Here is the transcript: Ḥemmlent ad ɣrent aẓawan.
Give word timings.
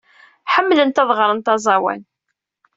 Ḥemmlent 0.53 1.01
ad 1.01 1.09
ɣrent 1.17 1.51
aẓawan. 1.53 2.01